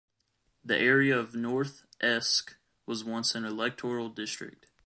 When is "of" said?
1.19-1.35